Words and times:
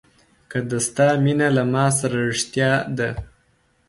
که 0.51 0.59
د 0.69 0.71
ستا 0.87 1.07
مینه 1.23 1.47
له 1.57 1.63
ما 1.73 1.85
سره 1.99 2.17
رښتیا 2.29 2.71
ده. 2.97 3.09